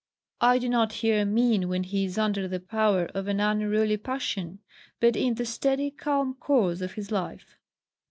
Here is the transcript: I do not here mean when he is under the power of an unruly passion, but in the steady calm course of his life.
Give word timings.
I 0.39 0.57
do 0.57 0.67
not 0.67 0.93
here 0.93 1.23
mean 1.25 1.69
when 1.69 1.83
he 1.83 2.05
is 2.05 2.17
under 2.17 2.47
the 2.47 2.59
power 2.59 3.05
of 3.13 3.27
an 3.27 3.39
unruly 3.39 3.97
passion, 3.97 4.57
but 4.99 5.15
in 5.15 5.35
the 5.35 5.45
steady 5.45 5.91
calm 5.91 6.33
course 6.33 6.81
of 6.81 6.93
his 6.93 7.11
life. 7.11 7.55